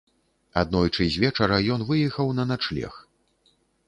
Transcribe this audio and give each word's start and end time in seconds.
Аднойчы 0.61 1.05
звечара 1.15 1.59
ён 1.75 1.83
выехаў 1.89 2.31
на 2.39 2.47
начлег. 2.53 2.97